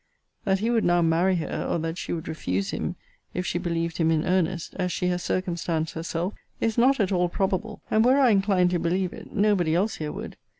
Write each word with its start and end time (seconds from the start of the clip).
That 0.45 0.61
he 0.61 0.71
would 0.71 0.83
now 0.83 1.03
marry 1.03 1.35
her, 1.35 1.67
or 1.69 1.77
that 1.77 1.95
she 1.95 2.11
would 2.11 2.27
refuse 2.27 2.71
him, 2.71 2.95
if 3.35 3.45
she 3.45 3.59
believed 3.59 3.97
him 3.97 4.09
in 4.09 4.25
earnest, 4.25 4.73
as 4.79 4.91
she 4.91 5.09
has 5.09 5.21
circumstanced 5.21 5.93
herself, 5.93 6.33
is 6.59 6.75
not 6.75 6.99
at 6.99 7.11
all 7.11 7.29
probable; 7.29 7.83
and 7.91 8.03
were 8.03 8.17
I 8.17 8.31
inclined 8.31 8.71
to 8.71 8.79
believe 8.79 9.13
it, 9.13 9.31
nobody 9.31 9.75
else 9.75 9.97
here 9.97 10.11
would. 10.11 10.37